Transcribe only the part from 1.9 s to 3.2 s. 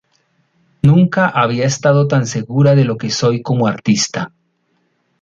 tan segura de lo que